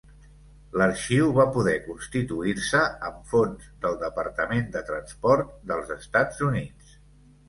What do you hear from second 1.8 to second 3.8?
constituir-se amb fons